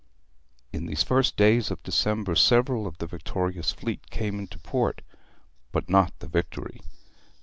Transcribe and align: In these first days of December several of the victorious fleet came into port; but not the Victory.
In 0.73 0.87
these 0.87 1.03
first 1.03 1.37
days 1.37 1.69
of 1.69 1.83
December 1.83 2.33
several 2.35 2.87
of 2.87 2.97
the 2.97 3.05
victorious 3.05 3.71
fleet 3.71 4.09
came 4.09 4.39
into 4.39 4.57
port; 4.57 5.03
but 5.71 5.91
not 5.91 6.11
the 6.17 6.27
Victory. 6.27 6.81